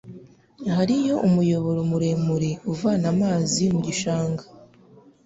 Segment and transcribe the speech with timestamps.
[0.75, 4.43] Hariyo umuyoboro muremure uvana amazi mu gishanga